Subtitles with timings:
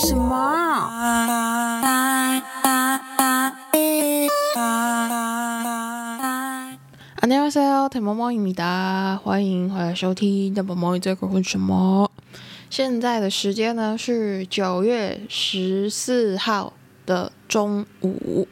[0.00, 0.36] 什么？
[7.20, 12.10] 안녕하세요台毛毛影达，欢迎回来收听台毛毛在问什么。
[12.68, 16.74] 现在的时间呢是九月十四号
[17.06, 18.46] 的中午，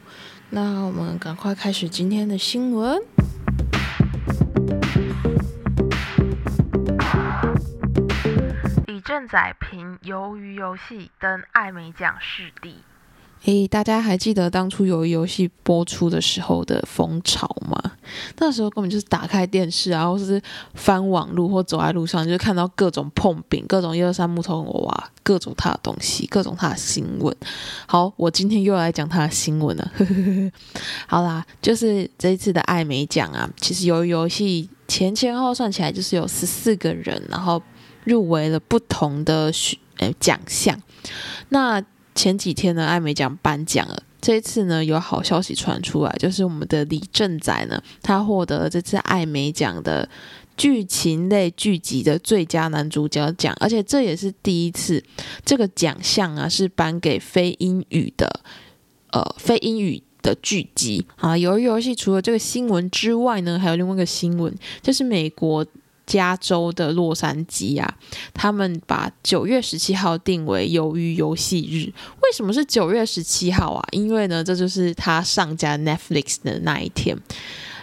[0.49, 3.01] 那我们赶快开始今天的新闻。
[9.30, 12.74] 正载凭《鱿鱼游戏》登艾美奖视帝。
[13.44, 17.80] 诶，大家还记得当初《鱿鱼游戏》播出的时候的风潮吗？
[18.38, 20.42] 那时候根本就是打开电视啊，或是
[20.74, 27.34] 翻网路或走在路上，就看到各种碰饼、各种一二三木头娃娃、各种他的东西、各种他的新闻。
[27.86, 29.92] 好，我今天又来讲他的新闻了。
[31.06, 37.62] 好啦，就是这一次的艾美奖啊，其实《鱿鱼游戏》前前后算起来就是有十四个人，然后。
[38.04, 39.52] 入围了不同的
[39.98, 40.80] 呃奖项。
[41.50, 41.82] 那
[42.14, 44.02] 前几天呢，艾美奖颁奖了。
[44.20, 50.06] 这一次呢，有好消息传出来，就是我们的李正宰呢，他获得了这次艾美奖的
[50.58, 55.02] 剧情类剧集的最佳男主角奖，而且这也是第一次
[55.42, 58.40] 这个奖项啊是颁给非英语的
[59.12, 61.38] 呃非英语的剧集啊。
[61.38, 65.64] 由于游戏除了这个新闻之外呢，还有另外一个新闻，就是美国。
[66.10, 67.94] 加州的洛杉矶啊，
[68.34, 71.86] 他们把九月十七号定为鱿鱼游戏日。
[72.20, 73.88] 为什么是九月十七号啊？
[73.92, 77.16] 因为呢，这就是他上架 Netflix 的那一天。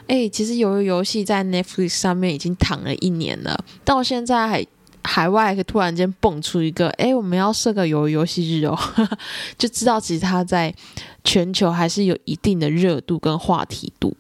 [0.08, 4.66] 哎，其实鱿鱼游戏在 Netflix 上面已经躺了一年了，到现在海
[5.03, 8.78] 海外突然间蹦出一个，哎，我们要设个鱿鱼游戏日哦，
[9.58, 10.75] 就知道其实它在
[11.23, 14.14] 全球还是有一定的热度跟话题度。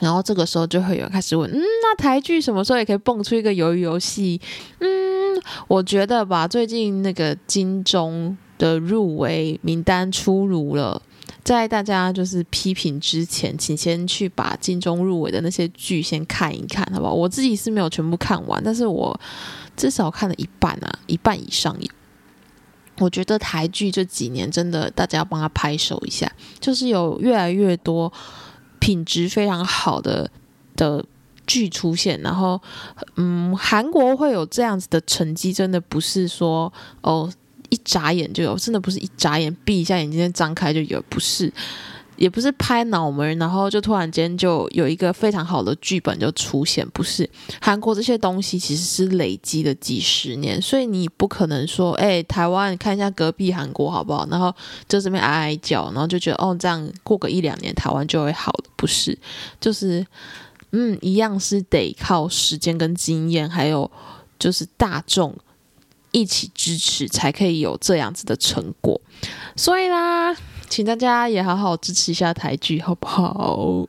[0.00, 4.40] 然后这个时候就会有人开始问，嗯，那台剧什么时候也可以蹦出一个鱿鱼游戏？
[4.80, 11.00] 嗯，我觉得吧，最近那个金钟的入围名单出炉了，
[11.44, 17.12] 在大家就是批评之前，请先去把金钟入围的那些剧先看一看，好不好？
[17.12, 19.18] 我自己是没有全部看完，但是我
[19.76, 21.88] 至少看了一半啊，一半以上有。
[22.98, 28.10] 我觉得台剧这几年真的，大家要帮他拍手一下，就是有越来越多。
[28.80, 30.28] 品质非常好的
[30.74, 31.04] 的
[31.46, 32.60] 剧出现，然后，
[33.14, 37.32] 嗯，韩国会有这样子的成绩，真的不是说哦
[37.68, 41.52] 一眨眼就有，真的不是一眨眼闭一下眼睛张开就有，不是。
[42.16, 47.26] 也不是拍脑门，然后就突然间就有一个非常好的剧本就出现，不是
[47.62, 54.28] 韩国这些东西其实是累积的几十年，所以你不可能说，哎，台湾看一下隔壁韩国好不好？
[54.30, 54.54] 然后
[54.86, 59.18] 就这边挨挨叫，然后就觉得哦，这样过个一两年台湾就会好的，不是？
[59.60, 60.06] 就是
[60.72, 63.90] 嗯，一样是得靠时间跟经验，还有
[64.38, 65.36] 就是大众
[66.12, 69.00] 一起支持，才可以有这样子的成果。
[69.56, 70.36] 所以啦。
[70.70, 73.88] 请大家也好好支持一下台剧，好不好？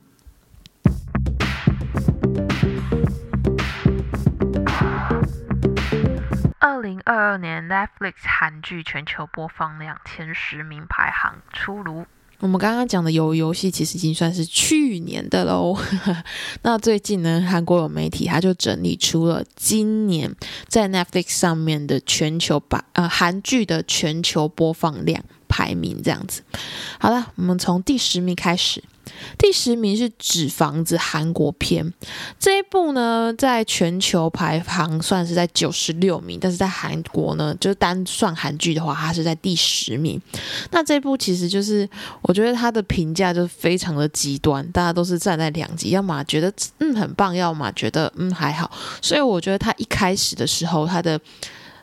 [6.58, 12.04] 二零二二年 Netflix 韩剧全球播放量前十名排行出炉。
[12.42, 15.78] 我们刚刚讲的游游戏其实已经算是去年的喽。
[16.62, 20.34] 那最近呢，韩国有媒体他就整理出了今年
[20.66, 25.24] 在 Netflix 上面的全球版呃韩剧的全球播放量。
[25.54, 26.40] 排名这样子，
[26.98, 28.82] 好了，我们从第十名开始。
[29.38, 31.92] 第十名是《纸房子》韩国片
[32.38, 40.20] 这一部呢，在全球排行算是在九十六名，但是在韩国呢，就是单算韩剧的话，它是在第十名。
[40.70, 41.88] 那这部其实就是
[42.22, 48.70] 我觉得它的评价就非常的极端，大家都是站在两极，要么觉得嗯很棒，要么觉得嗯还好。
[49.00, 51.20] 所以我觉得它一开始的时候，它的。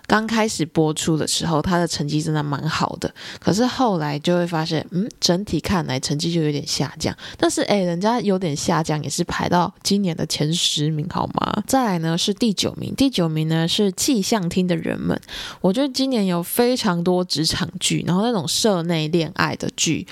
[0.09, 7.15] 刚开始播出的时候，他的成绩真的蛮好的，可是后来就会发现，嗯，整体看来成绩就有点下降。
[7.37, 11.63] 但是，诶，人家有点下降，也是排到今年的前十名，好吗？
[11.67, 15.21] 再来呢是第九名，第九名呢是气象厅的人们。
[15.61, 20.07] 我觉得今年有非常多职场剧，然后那种社内恋爱的剧，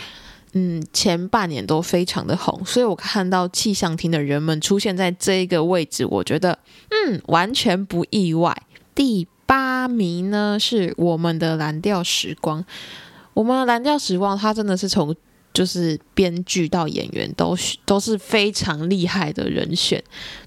[0.53, 6.59] 嗯，前半年都非常的红，所以我看到气象厅的人们出现在这一个位置，我觉得，
[6.91, 8.55] 嗯，完全不意外。
[8.93, 12.63] 第八名呢是我们的蓝调时光，
[13.33, 15.15] 我们的蓝调时光，它真的是从
[15.53, 20.03] 就是编剧到演员都都是非常厉害的人选，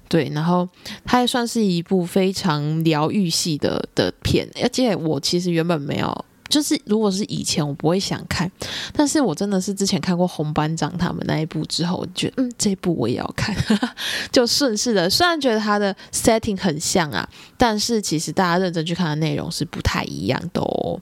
[0.07, 0.69] 对，然后
[1.03, 6.25] 它也算是一部非常疗愈系的的片，而且我其实原本没有。
[6.51, 8.51] 就是如果是以前我不会想看，
[8.93, 13.55] 但是我真的是之前看过红班长他们那一部之后，我觉得嗯这部我也要看，
[14.31, 15.09] 就顺势的。
[15.09, 17.27] 虽然觉得它的 setting 很像啊，
[17.57, 20.99] 但是其实大家认真去看的内容是不太一样的哦。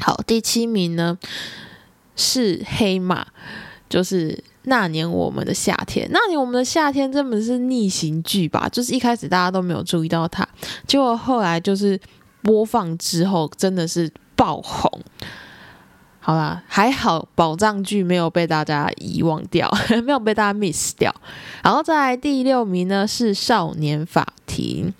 [0.00, 1.16] 好，第七名呢
[2.16, 3.26] 是黑马，
[3.88, 6.08] 就是那年我们的夏天。
[6.10, 8.68] 那年我们的夏天根本是逆行剧吧？
[8.68, 10.46] 就是一开始大家都没有注意到它，
[10.86, 11.98] 结果后来就是
[12.42, 15.00] 播放之后真的是爆红。
[16.20, 19.70] 好啦，还好宝藏剧没有被大家遗忘掉，
[20.04, 21.14] 没有被大家 miss 掉。
[21.62, 24.92] 然后在第六名呢是《少年法庭》。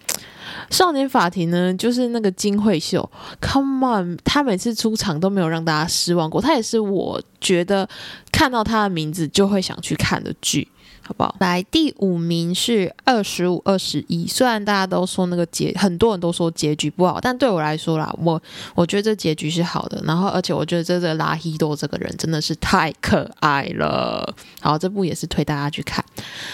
[0.71, 3.09] 少年法庭呢，就是那个金惠秀
[3.41, 6.41] ，Come on，他每次出场都没有让大家失望过。
[6.41, 7.89] 他也是我觉得
[8.31, 10.69] 看到他的名字就会想去看的剧。
[11.07, 11.37] 好不好？
[11.39, 14.27] 来，第五名是二十五二十一。
[14.27, 18.43] 虽然大家都说那个结，很多人都说结局不好，但对我来说啦，我
[18.75, 20.03] 我觉得这结局是好的。
[20.05, 24.35] 然后，而且我觉得这个拉希多这个人真的是太可爱了。
[24.61, 26.05] 好，这部也是推大家去看。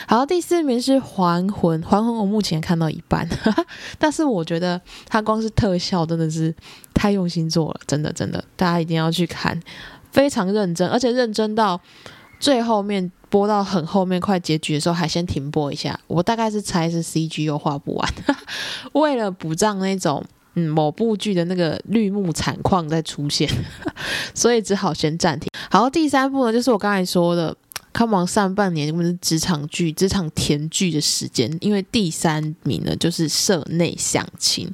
[0.06, 3.26] 好，第四名是还魂，还魂我目前看到一半，
[3.98, 4.78] 但是我觉得
[5.08, 6.54] 它光是特效真的是
[6.92, 9.58] 太用心做了，真的真的，大家一定要去看，
[10.10, 11.80] 非常认真，而且认真到
[12.42, 13.10] 最后面。
[13.32, 15.98] 播到很后面快结局的时候，还先停播一下。
[16.06, 18.06] 我大概是猜是 CG 又画不完，
[18.92, 20.22] 为了补上那种
[20.52, 23.48] 嗯某部剧的那个绿幕惨况再出现，
[24.36, 25.48] 所以只好先暂停。
[25.70, 27.56] 好，第三部呢，就是我刚才说的，
[27.92, 34.70] 看完上半年就是职场剧、职场甜剧的时间，因为第三名呢就是社内相亲。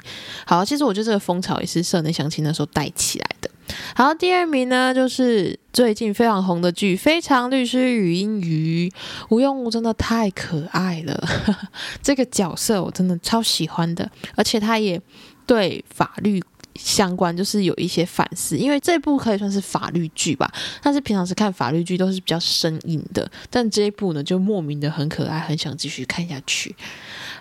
[0.46, 3.50] 好，其实我觉得这个风潮也是社内相亲那时候带起来的。
[3.94, 8.88] 好，第二名呢，就是最近非常红的剧《非常律师与英语》，
[9.28, 11.28] 吴用武真的太可爱了，
[12.02, 14.98] 这个角色我真的超喜欢的，而且他也
[15.44, 16.42] 对法律
[16.78, 26.74] 相关，就是有一些反思，因为这部可以算是法律剧吧，但是平常是看法律剧都是比较生硬的，但这一部呢，就莫名的很可爱，很想继续看下去。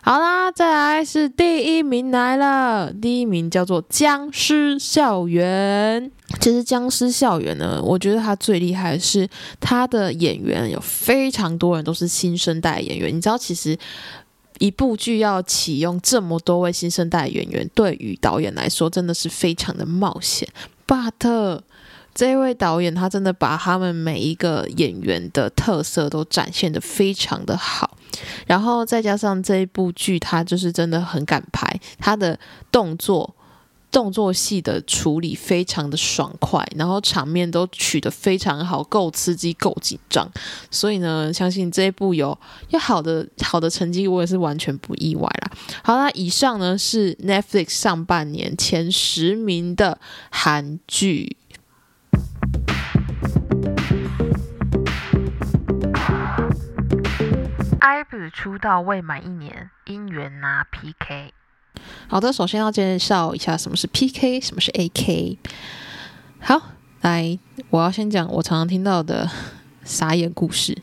[0.01, 2.91] 好啦，再来是第一名来了。
[2.93, 6.03] 第一名叫做《僵尸校园》。
[6.39, 9.27] 其实《僵尸校园》呢，我觉得它最厉害是
[9.59, 13.15] 它的演员有非常多人都是新生代演员。
[13.15, 13.77] 你知道，其实
[14.59, 20.47] 一部剧要启用这么多位新生代演员，对于导演来说真的是非常的冒险。
[20.87, 21.61] But
[22.15, 27.95] 这位导演他真的把他们每一个演员的特色都展现的非常的好。
[28.47, 32.39] 然后再加上这一部剧，他就是真的很敢拍，他的
[32.71, 33.35] 动作、
[33.91, 40.29] 动作戏的处理非常的爽快，然后场面都取得非常好，够刺激、够紧张。
[40.69, 42.37] 所以呢，相信这一部有
[42.69, 45.51] 有好的好的成绩，我也是完全不意外啦。
[45.83, 49.99] 好啦，以上呢是 Netflix 上半年前十名的
[50.29, 51.37] 韩剧。
[57.79, 61.36] IVE 出道未满一年，姻缘拿 PK。
[62.09, 65.37] 好的，首先要介绍一下什么是 PK，什么是 AK。
[66.39, 66.61] 好，
[67.01, 67.37] 来，
[67.69, 69.29] 我要先讲我常常听到的
[69.83, 70.77] 傻眼故事，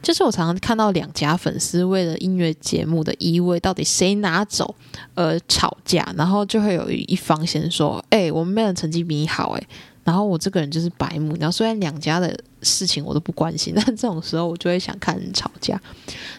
[0.00, 4.76] 就是我常常看到两家粉丝为了音乐节目的一位到底谁拿走
[5.14, 9.66] 而吵架，然后就会有一方先说：“哎，我们妹的成绩比你好。”哎。
[10.04, 15.80] 然后我这个人就是白目，然后虽然两家的事情我都不关心， 但这种时候我就会想看人吵架，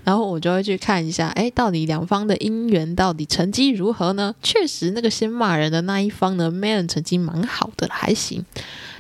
[0.04, 4.34] 然后我就会去看一下，哎，到底两方的姻缘到底成绩如何呢？
[4.44, 8.46] 确实，那个先骂人的那一方呢，Man 成绩蛮好的，还行。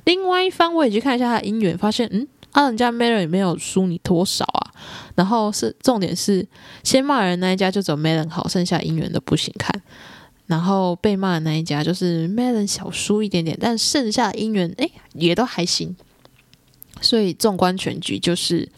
[0.03, 4.71] 另外一方我也去看一下他的姻缘，发现，嗯，啊，人家 Man 也没有输你多少啊。
[5.15, 6.45] 然后是重点是，
[6.83, 9.81] 先骂人那一家就走 Man 好，剩下姻缘都不行看。
[10.47, 15.95] 然后被骂的那一家就是 Melon 小输一点点，但剩下的姻缘哎也都还行。
[17.01, 18.69] 所以纵观全局，就是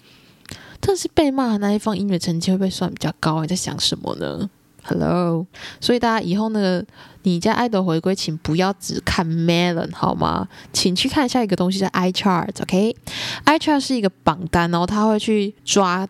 [0.80, 3.42] 但是被骂的那一方姻缘成绩会不会算比较高？
[3.42, 4.50] 你在想什么呢
[4.84, 5.46] ？Hello，
[5.82, 6.86] 所以大家以后那个
[7.24, 10.48] 你家爱豆回归，请不要只看 Melon 好吗？
[10.72, 16.08] 请去看下一个东西叫 iChart，OK？iChart 是一个榜单，然后他会去抓。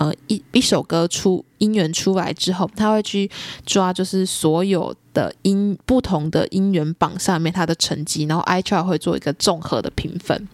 [0.00, 3.30] 呃，一一首歌出音源出来之后，他会去
[3.66, 10.48] 抓，就是所有的音不同的音源榜上面它的成绩，然后 iChart 会做一个综合的评分。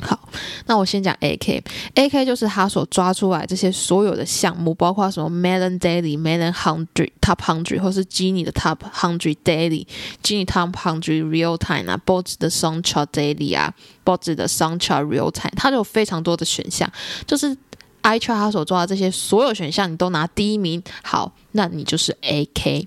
[0.00, 0.18] 好，
[0.64, 9.86] 那我先讲 AK，AK 就是他所抓出来这些所有的项目，包括什么 Melon Daily、Melon Hundred、Top Hundred，或是 Genie 的 Top Hundred Daily、
[10.22, 16.90] Genie Top Hundred Real Time 啊，Bots 的 Song Chart Daily 啊，Bots 的 Song Chart Real Time，它就有非常多的选项，
[17.26, 17.54] 就是。
[18.02, 22.86] I c h a r 他所做的这些所有选项，你都拿第一名，好，那你就是 A K。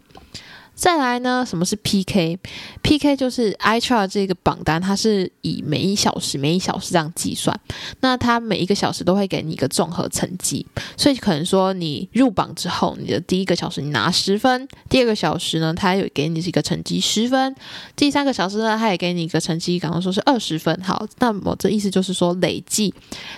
[0.76, 7.58] 再来呢，什么是 PK？PK 就是 i char 这个榜单，它是以每一小时、每一小时这样计算。
[8.02, 10.66] 那它每一个小时都会给你一个综合成绩，
[10.98, 17.56] 所以可能说你入榜之后，你的第一个小时你拿十分，第二个小时呢，它有给你一个成绩十分，
[17.96, 20.78] 第三个小时呢，它也给你一个成绩，刚刚说是二十分。
[20.84, 22.94] 好，那么这意思就是说，累计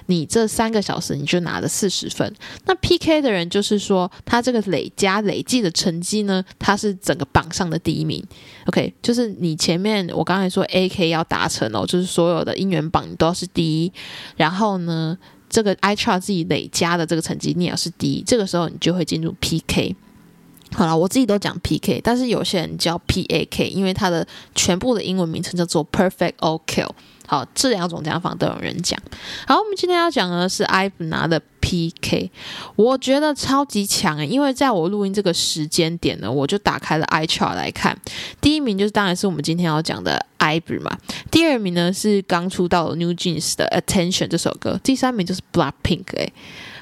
[0.07, 2.33] 你这三个小时你就拿了四十分。
[2.65, 7.26] 那 PK 的人就是说，他这个累加累计的成绩呢，他是整个。
[7.31, 8.23] 榜上的第一名
[8.65, 13.91] ，OK，就是你前面我刚才说 AK 要达成哦，就是所有的姻缘榜你都要是第一，
[14.35, 15.17] 然后呢，
[15.49, 19.95] 这个 iChart 自己累加的这个成绩你也要是第一，这个时候你就会进入 PK。
[20.73, 26.85] 好了，我自己都讲 PK，但是有些人叫 PAK，因为它的全部的英文名称叫做 Perfect OK。
[27.27, 28.97] 好，这两种讲法都有人讲。
[29.45, 32.31] 好，我们今天要讲的是 i 拿的 PK，
[32.77, 37.95] 我觉得超级强诶，因为在我录音这个时间点呢，我就打开了 iChart 来看，
[38.39, 40.97] 第一名就是当然是我们今天要讲的 i b 嘛，
[41.29, 46.31] 第二名呢是刚出道的 New Jeans 的 Attention 这首歌，第三名就是 Blackpink 诶，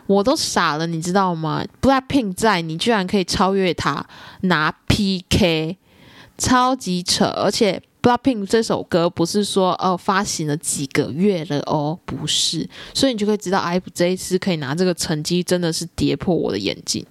[0.06, 4.06] 我都傻了，你知道吗？Blackpink 在，你居然可以超越他
[4.42, 5.78] 拿 PK，
[6.38, 7.82] 超级扯，而且。
[8.06, 17.04] Blackpink 这首歌不是说哦发行了几个月了哦，不是，所以你就可以知道 IVE 这一次可以拿这个成绩，真的是跌破我的眼镜。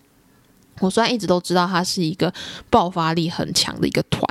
[0.79, 2.33] 我虽然一直都知道它是一个
[2.71, 4.23] 爆发力很强的一个团。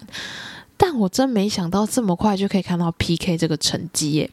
[0.76, 4.30] 但我真没想到这么快就可以看到 PK 这个成绩耶！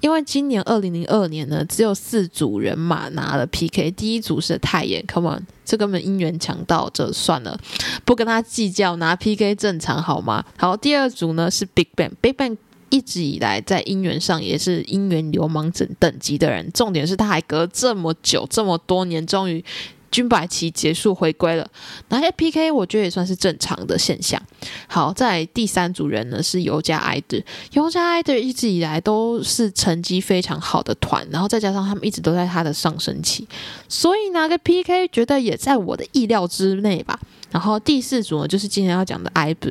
[0.00, 7.58] 因为今年二零零二年呢，只有四组人马拿了 PK，第一组是泰妍，Come on，这根本姻缘强到这算了，
[8.04, 10.44] 不跟他计较，拿 PK 正常好吗？
[10.58, 12.56] 好，第二组呢是 Big Bang，Big Bang
[12.90, 19.64] 一直以来在姻缘上也是姻缘流氓等等级的人，重点是他还隔这么久这么多年，终于。
[20.14, 21.68] 军白旗结束回归了，
[22.10, 24.40] 拿下 PK，我觉得也算是正常的现象。
[24.86, 33.48] 好，在第三组人呢是尤加爱的，尤加爱的一直以来都是成绩非常好的团，然后再加上他们一直都在他的上升期，
[33.88, 37.18] 所以拿个 PK 觉得也在我的意料之内吧。
[37.50, 39.66] 然后第四组呢就是今天要讲的 IVE，Come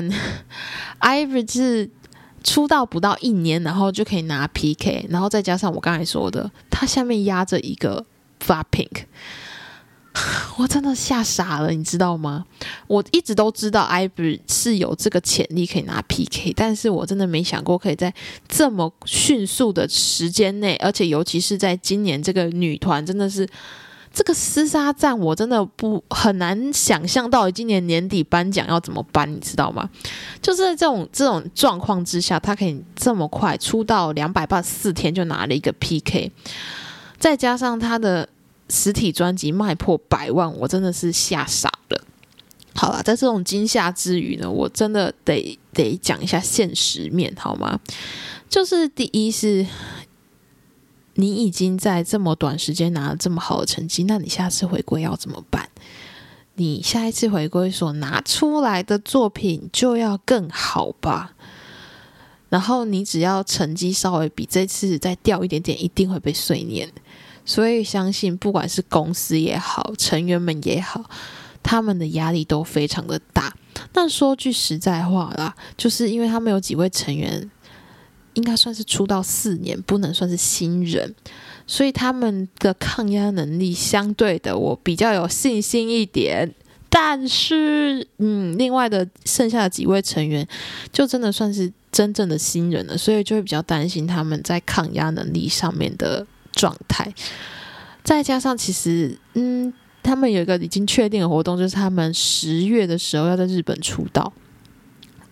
[0.00, 1.90] on，IVE 是。
[2.42, 8.04] 出道不到一年，然后就可以拿 PK，然后再加上我刚才说的，它下面压着一个
[8.44, 9.04] Fapink，
[10.58, 12.44] 我真的吓傻了，你知道吗？
[12.86, 18.12] 我一直都知道 IVE 是有这个潜力可以拿 PK，但是我真的没想过可以在
[18.48, 23.48] 这么迅速的时间内，而且尤其是在今年这个女团真的是。
[24.12, 29.88] 这个厮杀战我真的不很难想象到今年年底颁奖要怎么颁，你知道吗？
[30.42, 36.30] 就是这种这种状况之下，他可以这么快出道两百八十四天就拿了一个 PK，
[37.18, 38.28] 再加上他的
[38.68, 42.04] 实体专辑卖破百万，我真的是吓傻了。
[42.74, 47.80] 好了，在这种惊吓之余呢，我真的得得讲一下现实面好吗？
[48.48, 49.66] 就是第一是。
[51.14, 55.68] 你已经在这么短时间拿了这么好的成绩，那你下次回归要怎么办？
[56.54, 61.32] 你下一次回归所拿出来的作品就要更好吧？
[62.48, 66.90] 然后你只要成绩稍微比这次再掉一点点，一定会被碎念。
[67.44, 71.04] 所以相信不管是公司也好，成员们也好，
[71.62, 73.54] 他们的压力都非常的大。
[73.94, 77.50] 那说句实在话啦，就是因为他们有几位成员。
[78.34, 81.14] 应该算是出道四年，不能算是新人，
[81.66, 86.54] 所以他们的抗压能力相对的，我比较有信心一点。
[86.88, 90.46] 但是，嗯，另外的剩下的几位成员，
[90.92, 97.10] 就真的算是真正的新人了，所以就会比较担心他们在抗压能力上面的状态。
[98.04, 99.72] 再加上，其实，嗯，
[100.02, 104.30] 他们有一个已经确定的活动，就是他们十月的时候要在日本出道。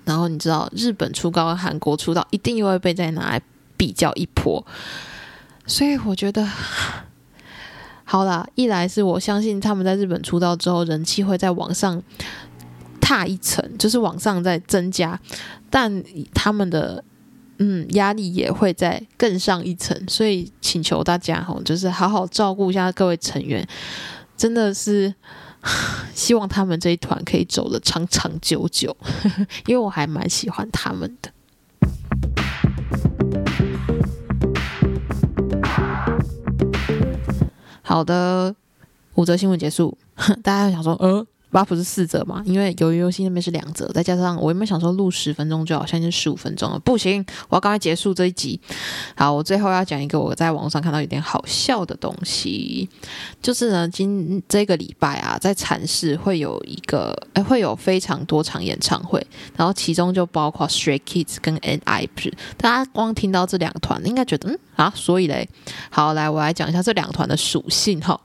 [0.05, 3.43] 然后你知道日本出高、韩国出道，一定又会被再拿来
[3.77, 4.65] 比较一波，
[5.67, 6.47] 所以我觉得
[8.05, 12.03] 好啦，一来是我相信他们在日本出道之后，人气会在往上
[13.01, 15.19] 踏一层，就是往上在增加，
[15.71, 16.03] 但
[16.35, 17.05] 他们的
[17.59, 23.67] 嗯压力也会在更上一层，所以请求大家哈，就是好好照顾一下各位成员，
[24.37, 25.15] 真的是。
[26.15, 28.97] 希望他们这一团可以走得长长久久，
[29.67, 31.31] 因为我还蛮喜欢他们的。
[37.83, 38.55] 好的，
[39.15, 39.97] 五则新闻结束。
[40.43, 48.61] 大家想说，呃，buff 是四折嘛，因为由于游戏那边是两折，再加上我原本想说录十分钟就好，现在是十五分钟了，不行，我要赶快结束这一集。
[49.17, 52.89] 好，我最后要讲一个我在网上看到有点好笑的东西，
[53.43, 59.25] 就是呢，今这个礼拜啊，在禅市会有一个，哎，会有非常多场演唱会，
[59.57, 65.49] 然后其中就包括 Stray Kids 跟 N.I.P，大家光听到这两团，应该觉得嗯啊，所以嘞，
[65.91, 68.19] 好，来我来讲一下这两团的属性哈。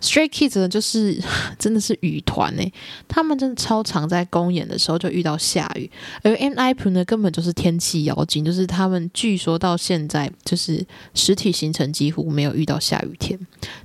[0.00, 1.18] Stray Kids 呢，就是
[1.58, 2.63] 真的是雨团呢，
[3.08, 5.90] 他们真的超常在公演的时候就遇到下雨，
[6.22, 13.38] 而 N.I.P 呢，根本就是天气妖精，就是他们据说到现在就是实体行程几乎没有遇到下雨天，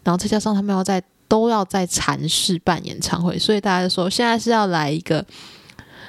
[0.03, 5.25] 然后再加上他们要在都要在禅室办演唱会，所以大家说现在是要来一个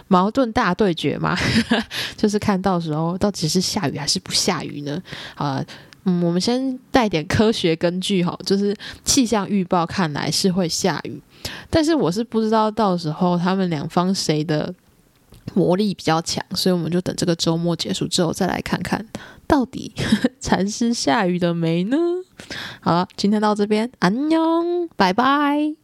[0.08, 1.36] 矛盾大对决嘛，
[2.16, 5.02] 就是看到时候到底是下雨还是不下雨呢？
[5.34, 5.64] 啊。
[6.04, 8.74] 嗯，我们先带点科学根据哈，就是
[9.04, 11.20] 气象预报看来是会下雨，
[11.68, 14.74] 但是我是不知道到时候他们两方谁的
[15.54, 19.04] 魔力比较强，所以我们就等这个周末结束之后再来看看
[19.46, 19.92] 到底
[20.40, 21.96] 禅师下雨的没呢？
[22.80, 25.79] 好了，今天到这边，安妞，拜拜。